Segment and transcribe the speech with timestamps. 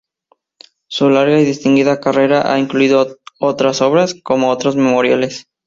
[0.89, 5.45] Su larga y distinguida carrera ha incluido otras obras, como otros memoriales.